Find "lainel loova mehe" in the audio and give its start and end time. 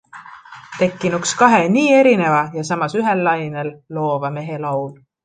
3.29-4.57